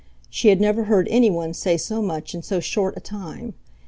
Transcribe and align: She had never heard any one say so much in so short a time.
She 0.31 0.47
had 0.47 0.59
never 0.59 0.85
heard 0.85 1.07
any 1.11 1.29
one 1.29 1.53
say 1.53 1.77
so 1.77 2.01
much 2.01 2.33
in 2.33 2.41
so 2.41 2.59
short 2.59 2.97
a 2.97 2.99
time. 2.99 3.53